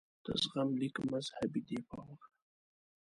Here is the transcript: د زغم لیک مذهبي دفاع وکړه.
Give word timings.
د 0.25 0.27
زغم 0.41 0.69
لیک 0.81 0.95
مذهبي 1.11 1.61
دفاع 1.69 2.03
وکړه. 2.07 2.29